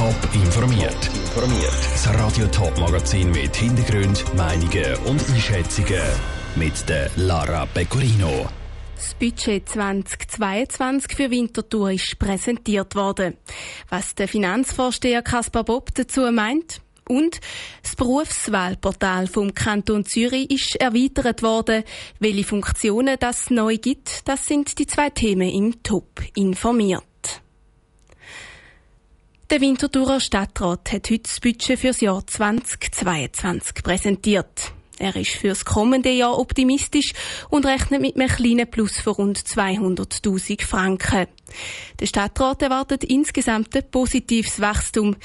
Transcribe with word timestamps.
Top 0.00 0.16
informiert. 0.32 1.10
Informiert. 1.14 1.74
Das 1.92 2.08
Radio 2.14 2.46
Top 2.46 2.74
Magazin 2.78 3.30
mit 3.32 3.54
Hintergrund, 3.54 4.24
Meinungen 4.34 4.96
und 5.04 5.20
Einschätzungen 5.28 6.00
mit 6.56 6.88
der 6.88 7.10
Lara 7.16 7.66
Pecorino. 7.66 8.48
Das 8.96 9.12
Budget 9.12 9.68
2022 9.68 11.14
für 11.14 11.30
Winterthur 11.30 11.90
ist 11.90 12.18
präsentiert 12.18 12.94
worden. 12.94 13.36
Was 13.90 14.14
der 14.14 14.26
Finanzvorsteher 14.26 15.20
Kaspar 15.20 15.64
Bob 15.64 15.90
dazu 15.94 16.32
meint? 16.32 16.80
Und 17.06 17.38
das 17.82 17.94
Berufswahlportal 17.94 19.26
vom 19.26 19.52
Kanton 19.52 20.06
Zürich 20.06 20.50
ist 20.50 20.76
erweitert 20.76 21.42
worden. 21.42 21.84
Welche 22.20 22.44
Funktionen 22.44 23.16
das 23.20 23.50
neu 23.50 23.76
gibt, 23.76 24.26
das 24.26 24.46
sind 24.46 24.78
die 24.78 24.86
zwei 24.86 25.10
Themen 25.10 25.50
im 25.50 25.82
Top 25.82 26.22
informiert. 26.34 27.02
Der 29.50 29.60
Winterthurer 29.60 30.20
Stadtrat 30.20 30.92
hat 30.92 31.10
heute 31.10 31.24
das 31.24 31.40
Budget 31.40 31.76
für 31.76 31.88
das 31.88 32.00
Jahr 32.00 32.24
2022 32.24 33.82
präsentiert. 33.82 34.72
Er 34.96 35.16
ist 35.16 35.30
für 35.30 35.48
das 35.48 35.64
kommende 35.64 36.10
Jahr 36.12 36.38
optimistisch 36.38 37.14
und 37.48 37.66
rechnet 37.66 38.00
mit 38.00 38.14
einem 38.14 38.28
kleinen 38.28 38.70
Plus 38.70 39.00
von 39.00 39.14
rund 39.14 39.38
200.000 39.38 40.64
Franken. 40.64 41.26
Der 41.98 42.06
Stadtrat 42.06 42.62
erwartet 42.62 43.02
insgesamt 43.02 43.74
ein 43.74 43.90
positives 43.90 44.60
Wachstum. 44.60 45.16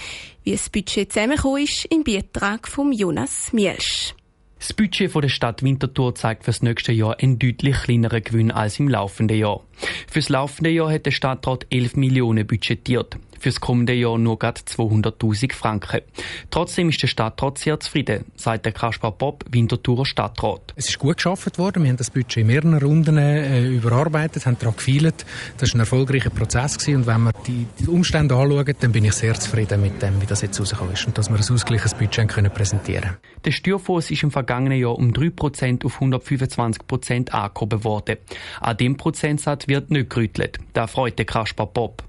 Wie 0.43 0.53
das 0.53 0.71
Budget 0.71 1.13
zusammengekommen 1.13 1.61
ist, 1.61 1.85
im 1.85 2.03
Beitrag 2.03 2.67
von 2.67 2.91
Jonas 2.93 3.53
Mielsch. 3.53 4.15
Das 4.57 4.73
Budget 4.73 5.13
der 5.13 5.29
Stadt 5.29 5.61
Winterthur 5.61 6.15
zeigt 6.15 6.45
für 6.45 6.49
das 6.51 6.63
nächste 6.63 6.93
Jahr 6.93 7.19
einen 7.19 7.37
deutlich 7.37 7.75
kleineren 7.75 8.23
Gewinn 8.23 8.49
als 8.49 8.79
im 8.79 8.87
laufenden 8.87 9.37
Jahr. 9.37 9.61
Fürs 10.09 10.29
laufende 10.29 10.71
Jahr 10.71 10.91
hat 10.91 11.05
der 11.05 11.11
Stadtrat 11.11 11.67
11 11.69 11.97
Millionen 11.97 12.47
budgetiert 12.47 13.19
fürs 13.45 13.61
kommende 13.61 13.93
Jahr 13.93 14.17
nur 14.17 14.39
gerade 14.39 14.61
200.000 14.61 15.53
Franken. 15.53 16.01
Trotzdem 16.49 16.89
ist 16.89 16.99
der 17.03 17.07
Stadtrat 17.07 17.59
sehr 17.59 17.79
zufrieden, 17.79 18.25
sagt 18.35 18.65
der 18.65 18.71
Kaspar 18.71 19.11
Bob, 19.11 19.45
Winterthurer 19.51 20.03
Stadtrat. 20.03 20.73
Es 20.75 20.89
ist 20.89 20.97
gut 20.97 21.17
geschafft 21.17 21.59
worden. 21.59 21.83
Wir 21.83 21.89
haben 21.89 21.97
das 21.97 22.09
Budget 22.09 22.37
in 22.37 22.47
mehreren 22.47 22.73
Runden 22.79 23.19
äh, 23.19 23.67
überarbeitet, 23.67 24.47
haben 24.47 24.57
daran 24.57 24.75
gefeilt. 24.75 25.27
Das 25.59 25.69
war 25.69 25.75
ein 25.75 25.79
erfolgreicher 25.81 26.31
Prozess 26.31 26.79
gewesen. 26.79 26.95
und 27.01 27.05
wenn 27.05 27.21
wir 27.21 27.33
die, 27.45 27.67
die, 27.79 27.87
Umstände 27.87 28.35
anschauen, 28.35 28.75
dann 28.79 28.91
bin 28.91 29.05
ich 29.05 29.13
sehr 29.13 29.35
zufrieden 29.35 29.79
mit 29.79 30.01
dem, 30.01 30.19
wie 30.19 30.25
das 30.25 30.41
jetzt 30.41 30.59
rausgekommen 30.59 30.93
ist 30.93 31.05
und 31.05 31.15
dass 31.15 31.29
wir 31.29 31.37
ein 31.37 31.53
ausgleiches 31.53 31.93
Budget 31.93 32.27
können 32.27 32.49
präsentieren 32.49 33.17
Der 33.45 33.51
Steuerfonds 33.51 34.09
ist 34.09 34.23
im 34.23 34.31
vergangenen 34.31 34.79
Jahr 34.79 34.97
um 34.97 35.11
3% 35.11 35.85
auf 35.85 36.01
125% 36.01 37.29
angehoben 37.29 37.83
worden. 37.83 38.17
An 38.59 38.75
dem 38.75 38.97
Prozentsatz 38.97 39.67
wird 39.67 39.91
nicht 39.91 40.09
gerüttelt. 40.09 40.57
Da 40.73 40.87
freut 40.87 41.19
der 41.19 41.25
Kaspar 41.25 41.67
Bob. 41.67 42.01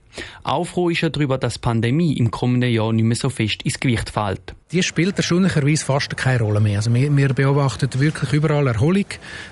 Auch 0.43 0.65
froh 0.65 0.91
ist 0.91 1.03
er 1.03 1.11
darüber, 1.11 1.39
dass 1.39 1.55
die 1.55 1.61
Pandemie 1.61 2.15
im 2.15 2.31
kommenden 2.31 2.71
Jahr 2.71 2.93
nicht 2.93 3.05
mehr 3.05 3.17
so 3.17 3.29
fest 3.29 3.63
ins 3.63 3.81
Gewicht 3.81 4.11
fällt. 4.11 4.55
Die 4.73 4.83
spielt 4.83 5.17
erstaunlicherweise 5.17 5.85
fast 5.85 6.17
keine 6.17 6.41
Rolle 6.41 6.61
mehr. 6.61 6.79
Also 6.79 6.93
wir, 6.93 7.17
wir 7.17 7.29
beobachten 7.35 7.89
wirklich 8.01 8.33
überall 8.33 8.67
Erholung. 8.67 9.07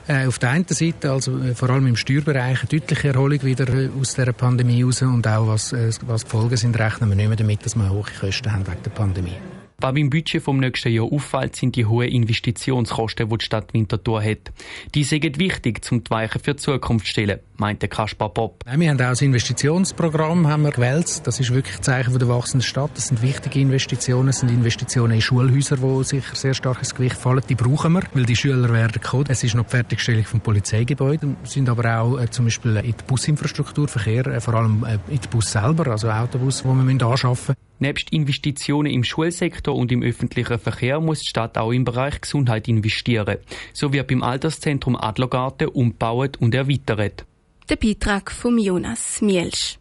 Äh, 0.08 0.26
auf 0.26 0.38
der 0.38 0.50
einen 0.50 0.66
Seite, 0.68 1.12
also 1.12 1.38
äh, 1.38 1.54
vor 1.54 1.70
allem 1.70 1.86
im 1.86 1.96
Steuerbereich, 1.96 2.60
eine 2.60 2.68
deutliche 2.68 3.08
Erholung 3.08 3.42
wieder 3.42 3.68
äh, 3.68 3.90
aus 3.98 4.14
der 4.14 4.32
Pandemie 4.32 4.82
raus 4.82 5.02
und 5.02 5.26
auch 5.28 5.46
was, 5.46 5.72
äh, 5.72 5.92
was 6.06 6.24
die 6.24 6.30
Folgen 6.30 6.56
sind, 6.56 6.78
rechnen 6.78 7.10
wir 7.10 7.16
nicht 7.16 7.28
mehr 7.28 7.36
damit, 7.36 7.64
dass 7.64 7.76
wir 7.76 7.90
hohe 7.90 8.04
Kosten 8.20 8.52
haben 8.52 8.66
wegen 8.66 8.82
der 8.82 8.90
Pandemie. 8.90 9.53
Was 9.84 9.92
beim 9.92 10.08
Budget 10.08 10.42
vom 10.42 10.60
nächsten 10.60 10.90
Jahr 10.90 11.04
auffällt, 11.12 11.56
sind 11.56 11.76
die 11.76 11.84
hohen 11.84 12.08
Investitionskosten, 12.08 13.28
die 13.28 13.36
die 13.36 13.44
Stadt 13.44 13.74
Winterthur 13.74 14.22
hat. 14.22 14.50
Die 14.94 15.04
sind 15.04 15.38
wichtig, 15.38 15.82
um 15.90 16.02
die 16.02 16.10
Weichen 16.10 16.40
für 16.40 16.54
die 16.54 16.56
Zukunft 16.56 17.04
zu 17.04 17.12
stellen, 17.12 17.40
meinte 17.58 17.86
Kaspar 17.86 18.30
Bob. 18.30 18.64
wir 18.64 18.88
haben 18.88 18.96
auch 18.96 19.10
das 19.10 19.20
Investitionsprogramm 19.20 20.48
haben 20.48 20.62
wir 20.62 20.70
gewählt. 20.70 21.20
Das 21.26 21.38
ist 21.38 21.52
wirklich 21.52 21.76
ein 21.76 21.82
Zeichen 21.82 22.18
der 22.18 22.26
wachsenden 22.30 22.66
Stadt. 22.66 22.92
Das 22.94 23.08
sind 23.08 23.20
wichtige 23.20 23.60
Investitionen. 23.60 24.28
Das 24.28 24.40
sind 24.40 24.48
Investitionen 24.48 25.16
in 25.16 25.20
Schulhäuser, 25.20 25.76
die 25.76 26.04
sicher 26.04 26.34
sehr 26.34 26.54
stark 26.54 26.78
ins 26.78 26.94
Gewicht 26.94 27.16
fallen. 27.16 27.42
Die 27.46 27.54
brauchen 27.54 27.92
wir, 27.92 28.04
weil 28.14 28.24
die 28.24 28.36
Schüler 28.36 28.72
werden 28.72 29.02
kommen. 29.02 29.26
Es 29.28 29.44
ist 29.44 29.54
noch 29.54 29.64
die 29.64 29.70
Fertigstellung 29.72 30.24
vom 30.24 30.40
Polizeigebäude. 30.40 31.26
Wir 31.26 31.36
sind 31.42 31.68
aber 31.68 32.00
auch 32.00 32.18
äh, 32.18 32.30
zum 32.30 32.46
Beispiel 32.46 32.76
in 32.76 32.92
die 32.92 33.04
Businfrastruktur, 33.06 33.86
Verkehr, 33.86 34.28
äh, 34.28 34.40
vor 34.40 34.54
allem 34.54 34.82
äh, 34.84 34.94
in 35.12 35.20
den 35.20 35.28
Bus 35.28 35.52
selber, 35.52 35.88
also 35.88 36.08
Autobus, 36.08 36.62
die 36.62 36.68
wir 36.68 37.06
anschaffen 37.06 37.54
müssen. 37.58 37.63
Nebst 37.78 38.12
Investitionen 38.12 38.92
im 38.92 39.04
Schulsektor 39.04 39.74
und 39.74 39.90
im 39.92 40.02
öffentlichen 40.02 40.58
Verkehr 40.58 41.00
muss 41.00 41.20
die 41.20 41.28
Stadt 41.28 41.58
auch 41.58 41.72
im 41.72 41.84
Bereich 41.84 42.20
Gesundheit 42.20 42.68
investieren. 42.68 43.38
So 43.72 43.92
wird 43.92 44.08
beim 44.08 44.22
Alterszentrum 44.22 44.96
Adlergarten 44.96 45.68
umgebaut 45.68 46.36
und 46.38 46.54
erweitert. 46.54 47.24
Der 47.68 47.76
Beitrag 47.76 48.30
von 48.30 48.58
Jonas 48.58 49.22
Mielsch. 49.22 49.78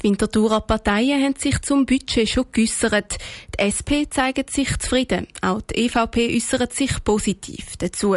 Die 0.00 0.04
Winterthurer 0.04 0.60
Parteien 0.60 1.22
haben 1.22 1.36
sich 1.36 1.60
zum 1.62 1.86
Budget 1.86 2.28
schon 2.28 2.46
geäussert. 2.52 3.16
Die 3.54 3.62
SP 3.64 4.04
zeigt 4.10 4.50
sich 4.50 4.76
zufrieden. 4.78 5.26
Auch 5.40 5.62
die 5.62 5.86
EVP 5.86 6.36
äußert 6.36 6.74
sich 6.74 7.02
positiv 7.02 7.76
dazu. 7.78 8.16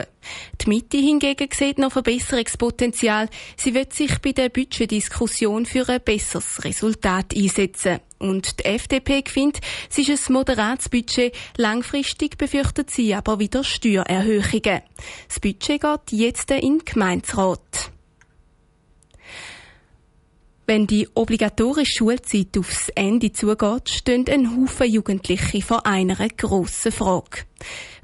Die 0.62 0.70
Mitte 0.70 0.98
hingegen 0.98 1.48
sieht 1.54 1.78
noch 1.78 1.94
Verbesserungspotenzial. 1.94 3.30
Sie 3.56 3.74
wird 3.74 3.94
sich 3.94 4.20
bei 4.20 4.34
der 4.34 4.50
Budgetdiskussion 4.50 5.66
für 5.66 5.88
ein 5.88 6.02
besseres 6.04 6.64
Resultat 6.64 7.36
einsetzen. 7.36 8.00
Und 8.20 8.60
die 8.60 8.66
FDP 8.66 9.24
findet, 9.28 9.62
es 9.90 9.98
ist 9.98 10.30
ein 10.30 10.34
moderates 10.34 10.90
Budget. 10.90 11.36
Langfristig 11.56 12.38
befürchtet 12.38 12.90
sie 12.90 13.14
aber 13.14 13.40
wieder 13.40 13.64
Steuererhöhungen. 13.64 14.82
Das 15.28 15.40
Budget 15.40 15.82
geht 15.82 16.12
jetzt 16.12 16.52
in 16.52 16.80
den 16.80 16.86
Gemeinsrat. 16.86 17.92
Wenn 20.66 20.86
die 20.86 21.08
obligatorische 21.14 21.98
Schulzeit 22.00 22.58
aufs 22.58 22.90
Ende 22.90 23.32
zugeht, 23.32 23.90
stehen 23.90 24.26
ein 24.28 24.58
Haufen 24.58 24.92
Jugendliche 24.92 25.62
vor 25.62 25.86
einer 25.86 26.28
grossen 26.28 26.92
Frage. 26.92 27.46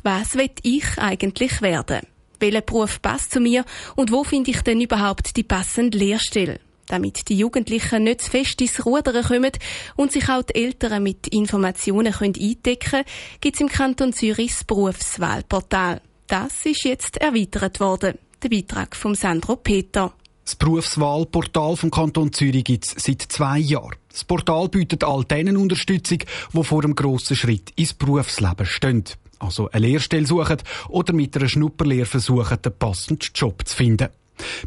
Was 0.01 0.35
will 0.35 0.51
ich 0.61 0.97
eigentlich 0.97 1.61
werden? 1.61 2.07
Welcher 2.39 2.61
Beruf 2.61 3.01
passt 3.01 3.31
zu 3.31 3.41
mir 3.41 3.65
und 3.95 4.11
wo 4.11 4.23
finde 4.23 4.51
ich 4.51 4.61
denn 4.61 4.79
überhaupt 4.79 5.35
die 5.35 5.43
passende 5.43 5.97
Lehrstelle? 5.97 6.61
Damit 6.87 7.29
die 7.29 7.37
Jugendlichen 7.37 8.03
nicht 8.03 8.21
zu 8.21 8.31
fest 8.31 8.59
ins 8.61 8.85
Rudern 8.85 9.23
kommen 9.23 9.51
und 9.95 10.11
sich 10.11 10.27
auch 10.29 10.43
die 10.43 10.55
Eltern 10.55 11.03
mit 11.03 11.27
Informationen 11.27 12.13
eindecken 12.13 12.89
können, 12.89 13.05
gibt 13.39 13.55
es 13.55 13.61
im 13.61 13.69
Kanton 13.69 14.13
Zürich 14.13 14.51
das 14.51 14.63
Berufswahlportal. 14.65 16.01
Das 16.27 16.65
ist 16.65 16.83
jetzt 16.83 17.17
erweitert 17.17 17.79
worden. 17.79 18.17
Der 18.41 18.49
Beitrag 18.49 18.95
von 18.95 19.15
Sandro 19.15 19.55
Peter. 19.55 20.13
Das 20.43 20.55
Berufswahlportal 20.55 21.77
vom 21.77 21.89
Kanton 21.89 22.33
Zürich 22.33 22.65
gibt 22.65 22.85
es 22.85 22.95
seit 22.97 23.21
zwei 23.21 23.59
Jahren. 23.59 23.95
Das 24.09 24.25
Portal 24.25 24.67
bietet 24.67 25.05
all 25.05 25.23
denen 25.23 25.55
Unterstützung, 25.55 26.19
die 26.51 26.63
vor 26.63 26.83
einem 26.83 26.95
grossen 26.95 27.37
Schritt 27.37 27.71
ins 27.77 27.93
Berufsleben 27.93 28.65
stehen. 28.65 29.05
Also 29.39 29.69
eine 29.71 29.87
Lehrstelle 29.87 30.25
suchen 30.25 30.57
oder 30.89 31.13
mit 31.13 31.35
einer 31.37 31.47
Schnupperlehre 31.47 32.05
versuchen, 32.05 32.61
den 32.61 32.77
passenden 32.77 33.29
Job 33.33 33.65
zu 33.65 33.75
finden. 33.75 34.09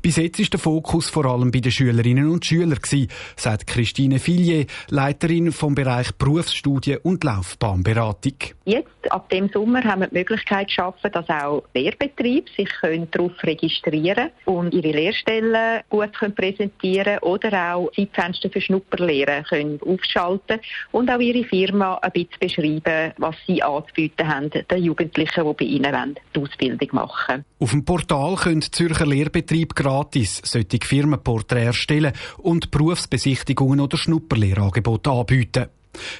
Bis 0.03 0.16
jetzt 0.16 0.38
ist 0.38 0.53
der 0.53 0.60
Fokus 0.60 1.09
vor 1.09 1.26
allem 1.26 1.50
bei 1.50 1.60
den 1.60 1.72
Schülerinnen 1.72 2.31
und 2.31 2.44
Schülern 2.44 2.78
gewesen, 2.81 3.09
sagt 3.37 3.66
Christine 3.66 4.19
Fillier, 4.19 4.66
Leiterin 4.88 5.53
vom 5.53 5.75
Bereich 5.75 6.12
Berufsstudien 6.14 6.98
und 7.03 7.25
Laufbahnberatung. 7.25 8.34
Jetzt, 8.65 8.88
ab 9.10 9.28
dem 9.31 9.48
Sommer, 9.48 9.84
haben 9.84 10.00
wir 10.00 10.09
die 10.09 10.19
Möglichkeit 10.19 10.69
geschaffen, 10.69 11.10
dass 11.12 11.28
auch 11.28 11.65
Lehrbetriebe 11.75 12.50
sich 12.56 12.69
darauf 13.10 13.32
registrieren 13.42 14.31
und 14.44 14.75
ihre 14.75 14.92
Lehrstellen 14.92 15.82
gut 15.88 16.12
können 16.19 16.34
präsentieren 16.34 17.19
oder 17.20 17.75
auch 17.75 17.91
Zeitfenster 17.92 18.50
für 18.50 18.60
Schnupperlehren 18.60 19.44
können 19.44 19.81
aufschalten 19.82 20.60
und 20.92 21.10
auch 21.10 21.20
ihre 21.20 21.44
Firma 21.44 21.94
ein 21.97 22.12
bisschen 22.12 22.38
beschreiben, 22.41 23.12
was 23.19 23.36
sie 23.47 23.62
anzubieten 23.62 24.28
haben, 24.28 24.50
den 24.50 24.82
Jugendlichen, 24.82 25.44
die 25.44 25.53
bei 25.53 25.65
ihnen 25.65 26.19
die 26.34 26.41
Ausbildung 26.41 26.88
machen 26.92 27.44
Auf 27.59 27.70
dem 27.70 27.84
Portal 27.84 28.36
können 28.36 28.62
Zürcher 28.62 29.06
Lehrbetriebe 29.06 29.66
Betrieb 29.66 29.75
gratis 29.75 30.43
solche 30.44 30.78
Firmenporträts 30.82 31.66
erstellen 31.66 32.12
und 32.38 32.71
Berufsbesichtigungen 32.71 33.81
oder 33.81 33.97
Schnupperlehrangebote 33.97 35.10
anbieten. 35.10 35.66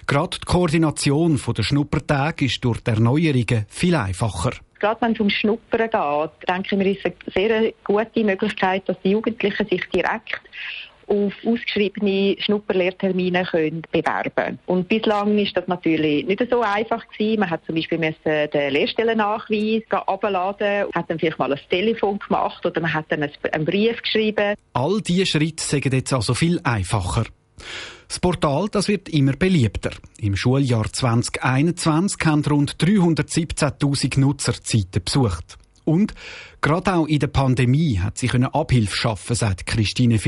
Gerade 0.07 0.39
die 0.39 0.47
Koordination 0.47 1.41
der 1.57 1.63
Schnuppertage 1.63 2.47
ist 2.47 2.65
durch 2.65 2.81
die 2.81 2.91
Erneuerungen 2.91 3.66
viel 3.69 3.95
einfacher. 3.95 4.53
Gerade 4.78 5.01
wenn 5.01 5.13
es 5.13 5.21
um 5.21 5.31
Schnuppern 5.31 5.91
geht, 5.91 6.48
denke 6.48 6.69
ich 6.71 6.78
mir, 6.78 6.91
ist 6.91 7.01
es 7.04 7.37
eine 7.37 7.60
sehr 7.60 7.72
gute 7.84 8.25
Möglichkeit, 8.25 8.89
dass 8.89 8.97
die 9.03 9.10
Jugendlichen 9.10 9.66
sich 9.69 9.83
direkt 9.95 10.41
auf 11.07 11.33
ausgeschriebene 11.45 12.37
Schnupperlehrtermine 12.39 13.45
können 13.45 13.83
bewerben 13.93 14.59
Und 14.67 14.89
bislang 14.89 15.39
ist 15.39 15.57
das 15.57 15.69
natürlich 15.69 16.27
nicht 16.27 16.43
so 16.51 16.63
einfach 16.63 17.07
gewesen. 17.09 17.41
Man 17.41 17.51
hat 17.51 17.65
zum 17.65 17.75
Beispiel 17.75 17.99
müssen 17.99 18.51
den 18.53 18.73
Lehrstellennachweis 18.73 19.83
abladen, 19.91 20.87
hat 20.95 21.09
dann 21.09 21.19
vielleicht 21.19 21.39
mal 21.39 21.53
ein 21.53 21.61
Telefon 21.71 22.19
gemacht 22.19 22.65
oder 22.67 22.81
man 22.81 22.93
hat 22.93 23.07
dann 23.09 23.23
einen 23.23 23.65
Brief 23.65 24.03
geschrieben. 24.03 24.55
All 24.73 25.01
diese 25.01 25.27
Schritte 25.27 25.65
sind 25.65 25.93
jetzt 25.93 26.13
also 26.13 26.35
viel 26.35 26.61
einfacher. 26.65 27.25
Das 28.09 28.21
Portal 28.21 28.69
das 28.71 28.89
wird 28.89 29.09
immer 29.09 29.33
beliebter. 29.33 29.91
Im 30.21 30.37
Schuljahr 30.37 30.93
2021 30.93 32.19
haben 32.25 32.45
rund 32.45 32.77
317.000 32.77 34.21
Nutzer 34.21 34.53
die 34.53 34.79
Seite 34.79 35.01
besucht. 35.01 35.57
Und 35.85 36.15
gerade 36.61 36.95
auch 36.95 37.07
in 37.07 37.21
der 37.21 37.29
Pandemie 37.29 37.99
hat 37.99 38.19
sie 38.19 38.29
Abhilfe 38.53 38.95
schaffen, 38.95 39.37
sagt 39.37 39.67
Christine 39.67 40.19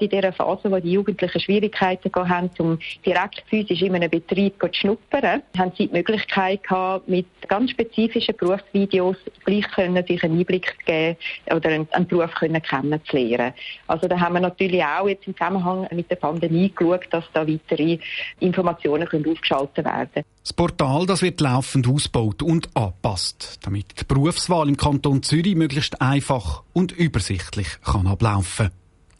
Fillier. 0.00 0.10
in 0.10 0.10
dieser 0.10 0.32
Phase, 0.32 0.70
wo 0.70 0.78
die 0.78 0.92
Jugendlichen 0.92 1.40
Schwierigkeiten 1.40 2.10
haben, 2.14 2.50
um 2.58 2.78
direkt 3.04 3.42
physisch 3.48 3.82
in 3.82 3.94
einem 3.94 4.10
Betrieb 4.10 4.54
zu 4.60 4.68
schnuppern, 4.72 5.42
haben 5.56 5.72
sie 5.76 5.86
die 5.88 5.92
Möglichkeit 5.92 6.62
gehabt, 6.62 7.08
mit 7.08 7.26
ganz 7.48 7.70
spezifischen 7.70 8.36
Berufsvideos 8.36 9.16
gleich 9.44 9.68
können, 9.72 10.04
sich 10.06 10.22
einen 10.22 10.38
Einblick 10.38 10.66
zu 10.66 10.84
geben 10.86 11.16
oder 11.54 11.68
einen, 11.70 11.88
einen 11.92 12.06
Beruf 12.06 12.32
können 12.34 12.62
kennenzulernen. 12.62 13.52
Also 13.86 14.08
da 14.08 14.18
haben 14.18 14.34
wir 14.34 14.40
natürlich 14.40 14.82
auch 14.82 15.08
jetzt 15.08 15.26
im 15.26 15.34
Zusammenhang 15.36 15.88
mit 15.92 16.10
der 16.10 16.16
Pandemie 16.16 16.72
geschaut, 16.74 17.06
dass 17.10 17.24
da 17.32 17.46
weitere 17.46 17.98
Informationen 18.40 19.06
können 19.06 19.30
aufgeschaltet 19.30 19.84
werden 19.84 20.24
Das 20.42 20.52
Portal 20.52 21.06
das 21.06 21.22
wird 21.22 21.40
laufend 21.40 21.88
ausgebaut 21.88 22.42
und 22.42 22.68
angepasst, 22.74 23.58
damit 23.62 24.00
die 24.00 24.04
Berufswahl 24.04 24.68
im 24.68 24.76
Kanton 24.76 25.22
Zürich 25.22 25.54
möglichst 25.54 26.00
einfach 26.00 26.62
und 26.72 26.92
übersichtlich 26.92 27.68
kann 27.82 28.06
ablaufen 28.06 28.70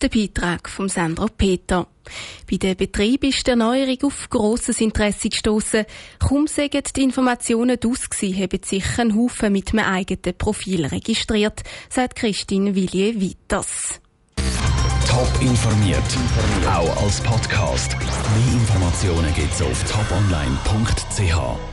der 0.02 0.08
Beitrag 0.08 0.68
vom 0.68 0.88
Sandro 0.88 1.26
Peter. 1.26 1.86
Bei 2.50 2.56
den 2.56 2.76
Betrieb 2.76 3.24
ist 3.24 3.46
die 3.46 3.50
Erneuerung 3.50 3.98
auf 4.04 4.28
grosses 4.30 4.80
Interesse 4.80 5.28
gestossen. 5.28 5.84
Kaum 6.18 6.46
sagen 6.46 6.82
die 6.96 7.02
Informationen 7.02 7.78
aus 7.84 8.10
gewesen, 8.10 8.36
haben 8.36 8.62
sich 8.64 8.98
ein 8.98 9.16
Haufen 9.16 9.52
mit 9.52 9.72
einem 9.72 9.84
eigenen 9.84 10.36
Profil 10.36 10.86
registriert, 10.86 11.62
sagt 11.88 12.16
Christine 12.16 12.74
Villiers 12.74 13.16
weiters. 13.16 14.00
Top 15.06 15.42
informiert, 15.42 15.98
auch 16.66 17.02
als 17.02 17.20
Podcast. 17.20 17.96
Mehr 17.98 18.60
Informationen 18.60 19.34
gibt's 19.34 19.60
auf 19.60 19.84
toponline.ch. 19.84 21.69